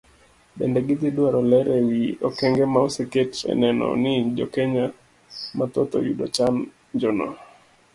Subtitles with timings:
[0.57, 4.85] Bende gidhi dwaro ler ewi okenge ma oseket eneno ni jokenya
[5.57, 7.27] mathoth oyudo chanjono.